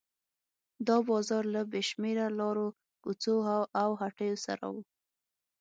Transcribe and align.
دا 0.87 0.97
بازار 1.09 1.43
له 1.55 1.61
بې 1.71 1.81
شمېره 1.89 2.27
لارو 2.39 2.67
کوڅو 3.03 3.35
او 3.81 3.89
هټیو 4.01 4.35
سره 4.45 4.65
و. 4.73 4.75